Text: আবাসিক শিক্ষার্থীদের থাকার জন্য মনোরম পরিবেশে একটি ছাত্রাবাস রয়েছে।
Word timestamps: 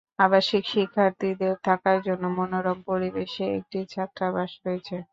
আবাসিক 0.19 0.63
শিক্ষার্থীদের 0.67 1.55
থাকার 1.63 1.97
জন্য 2.07 2.23
মনোরম 2.37 2.77
পরিবেশে 2.89 3.45
একটি 3.57 3.79
ছাত্রাবাস 3.93 4.51
রয়েছে। 4.63 4.95